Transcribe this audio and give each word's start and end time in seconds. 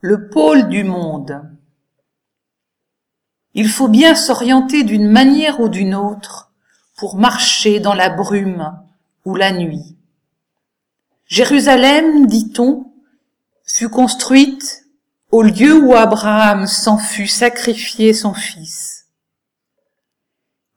le 0.00 0.28
pôle 0.28 0.68
du 0.68 0.84
monde. 0.84 1.42
Il 3.54 3.68
faut 3.68 3.88
bien 3.88 4.14
s'orienter 4.14 4.84
d'une 4.84 5.08
manière 5.08 5.60
ou 5.60 5.68
d'une 5.68 5.94
autre 5.94 6.52
pour 6.96 7.16
marcher 7.16 7.80
dans 7.80 7.94
la 7.94 8.10
brume 8.10 8.78
ou 9.24 9.34
la 9.34 9.52
nuit. 9.52 9.96
Jérusalem, 11.26 12.26
dit-on, 12.26 12.92
fut 13.64 13.88
construite 13.88 14.84
au 15.30 15.42
lieu 15.42 15.76
où 15.78 15.94
Abraham 15.94 16.66
s'en 16.66 16.98
fut 16.98 17.26
sacrifier 17.26 18.12
son 18.12 18.34
fils. 18.34 19.06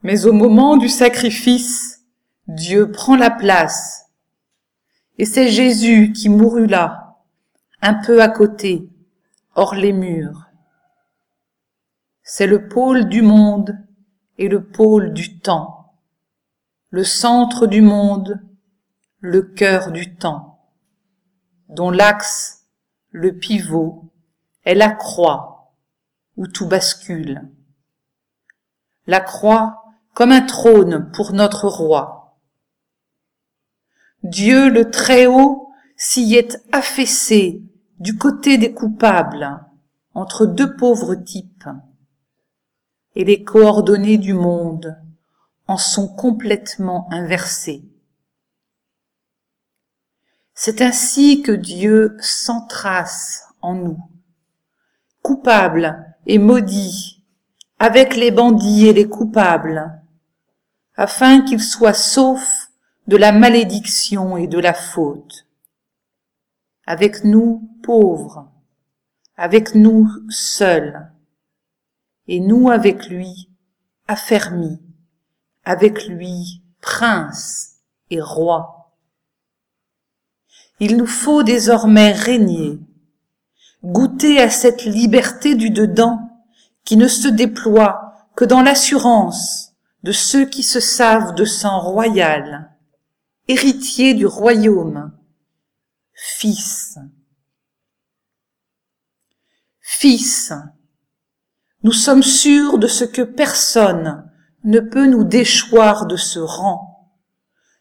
Mais 0.01 0.25
au 0.25 0.31
moment 0.31 0.77
du 0.77 0.89
sacrifice, 0.89 2.01
Dieu 2.47 2.91
prend 2.91 3.15
la 3.15 3.29
place. 3.29 4.05
Et 5.17 5.25
c'est 5.25 5.49
Jésus 5.49 6.13
qui 6.13 6.29
mourut 6.29 6.67
là, 6.67 7.17
un 7.81 7.93
peu 7.93 8.21
à 8.21 8.29
côté, 8.29 8.89
hors 9.59 9.75
les 9.75 9.91
murs. 9.91 10.49
C'est 12.23 12.47
le 12.47 12.69
pôle 12.69 13.09
du 13.09 13.21
monde 13.21 13.77
et 14.37 14.47
le 14.47 14.65
pôle 14.65 15.11
du 15.11 15.39
temps, 15.39 15.95
le 16.91 17.03
centre 17.03 17.67
du 17.67 17.81
monde, 17.81 18.41
le 19.19 19.41
cœur 19.41 19.91
du 19.91 20.15
temps, 20.15 20.71
dont 21.67 21.91
l'axe, 21.91 22.67
le 23.09 23.37
pivot, 23.37 24.09
est 24.63 24.75
la 24.75 24.91
croix 24.91 25.73
où 26.37 26.47
tout 26.47 26.69
bascule. 26.69 27.41
La 29.07 29.19
croix 29.19 29.83
comme 30.13 30.31
un 30.31 30.45
trône 30.45 31.11
pour 31.11 31.33
notre 31.33 31.67
roi. 31.67 32.39
Dieu 34.23 34.69
le 34.69 34.89
Très-Haut 34.89 35.73
s'y 35.97 36.35
est 36.35 36.63
affaissé 36.71 37.68
du 37.99 38.17
côté 38.17 38.57
des 38.57 38.73
coupables, 38.73 39.59
entre 40.13 40.45
deux 40.45 40.75
pauvres 40.75 41.15
types, 41.15 41.67
et 43.15 43.25
les 43.25 43.43
coordonnées 43.43 44.17
du 44.17 44.33
monde 44.33 44.97
en 45.67 45.77
sont 45.77 46.07
complètement 46.07 47.07
inversées. 47.11 47.83
C'est 50.53 50.81
ainsi 50.81 51.41
que 51.41 51.51
Dieu 51.51 52.15
s'entrace 52.21 53.45
en 53.61 53.75
nous, 53.75 53.99
coupable 55.21 56.15
et 56.25 56.37
maudit, 56.37 57.23
avec 57.79 58.15
les 58.15 58.31
bandits 58.31 58.87
et 58.87 58.93
les 58.93 59.09
coupables, 59.09 60.01
afin 60.95 61.41
qu'ils 61.41 61.63
soient 61.63 61.93
saufs 61.93 62.71
de 63.07 63.17
la 63.17 63.33
malédiction 63.33 64.37
et 64.37 64.47
de 64.47 64.59
la 64.59 64.73
faute 64.73 65.48
avec 66.89 67.23
nous 67.23 67.69
pauvres, 67.83 68.49
avec 69.37 69.75
nous 69.75 70.09
seuls, 70.27 71.11
et 72.27 72.39
nous 72.39 72.71
avec 72.71 73.09
lui 73.09 73.47
affermis, 74.07 74.81
avec 75.63 76.07
lui 76.07 76.63
prince 76.81 77.75
et 78.09 78.19
roi. 78.19 78.95
Il 80.79 80.97
nous 80.97 81.05
faut 81.05 81.43
désormais 81.43 82.11
régner, 82.11 82.79
goûter 83.83 84.41
à 84.41 84.49
cette 84.49 84.83
liberté 84.83 85.53
du 85.53 85.69
dedans 85.69 86.19
qui 86.85 86.97
ne 86.97 87.07
se 87.07 87.27
déploie 87.27 88.15
que 88.35 88.45
dans 88.45 88.63
l'assurance 88.63 89.75
de 90.01 90.11
ceux 90.11 90.45
qui 90.45 90.63
se 90.63 90.79
savent 90.79 91.35
de 91.35 91.45
sang 91.45 91.81
royal, 91.81 92.71
héritiers 93.47 94.15
du 94.15 94.25
royaume, 94.25 95.11
Fils. 96.41 96.97
Fils, 99.81 100.53
nous 101.83 101.91
sommes 101.91 102.23
sûrs 102.23 102.77
de 102.77 102.87
ce 102.87 103.03
que 103.03 103.23
personne 103.23 104.31
ne 104.63 104.79
peut 104.79 105.05
nous 105.05 105.25
déchoir 105.25 106.05
de 106.05 106.15
ce 106.15 106.39
rang, 106.39 107.11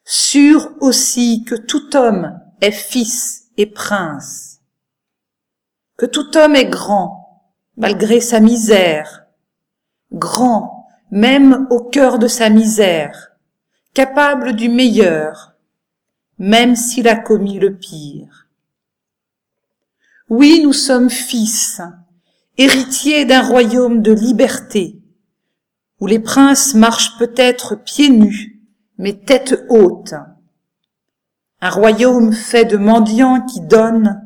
sûrs 0.04 0.72
aussi 0.80 1.44
que 1.44 1.54
tout 1.54 1.96
homme 1.96 2.40
est 2.60 2.72
fils 2.72 3.44
et 3.58 3.66
prince, 3.66 4.60
que 5.96 6.06
tout 6.06 6.36
homme 6.36 6.56
est 6.56 6.68
grand 6.68 7.54
malgré 7.76 8.20
sa 8.20 8.40
misère, 8.40 9.26
grand 10.10 10.88
même 11.12 11.68
au 11.70 11.78
cœur 11.78 12.18
de 12.18 12.26
sa 12.26 12.50
misère, 12.50 13.36
capable 13.94 14.56
du 14.56 14.68
meilleur, 14.68 15.54
même 16.38 16.74
s'il 16.74 17.06
a 17.06 17.14
commis 17.14 17.60
le 17.60 17.78
pire. 17.78 18.47
Oui, 20.30 20.60
nous 20.62 20.74
sommes 20.74 21.08
fils, 21.08 21.80
héritiers 22.58 23.24
d'un 23.24 23.40
royaume 23.40 24.02
de 24.02 24.12
liberté, 24.12 25.00
où 26.00 26.06
les 26.06 26.18
princes 26.18 26.74
marchent 26.74 27.16
peut-être 27.16 27.76
pieds 27.76 28.10
nus, 28.10 28.60
mais 28.98 29.14
tête 29.14 29.64
haute. 29.70 30.12
Un 31.62 31.70
royaume 31.70 32.34
fait 32.34 32.66
de 32.66 32.76
mendiants 32.76 33.40
qui 33.40 33.62
donnent, 33.62 34.22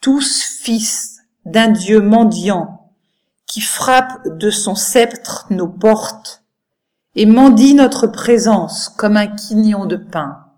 tous 0.00 0.42
fils 0.42 1.18
d'un 1.44 1.68
Dieu 1.68 2.00
mendiant, 2.00 2.90
qui 3.44 3.60
frappe 3.60 4.26
de 4.26 4.50
son 4.50 4.74
sceptre 4.74 5.48
nos 5.50 5.68
portes 5.68 6.44
et 7.14 7.26
mendie 7.26 7.74
notre 7.74 8.06
présence 8.06 8.88
comme 8.88 9.18
un 9.18 9.26
quignon 9.26 9.84
de 9.84 9.96
pain. 9.96 10.49